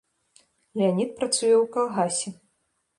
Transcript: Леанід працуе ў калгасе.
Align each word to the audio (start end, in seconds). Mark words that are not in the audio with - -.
Леанід 0.79 1.09
працуе 1.21 1.53
ў 1.53 1.63
калгасе. 1.77 2.29